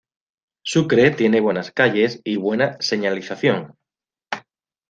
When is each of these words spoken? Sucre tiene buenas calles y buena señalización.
Sucre 0.63 1.11
tiene 1.11 1.39
buenas 1.41 1.69
calles 1.69 2.21
y 2.23 2.35
buena 2.37 2.75
señalización. 2.79 3.77